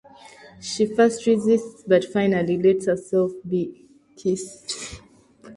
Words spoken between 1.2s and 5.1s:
resists but finally lets herself be kissed.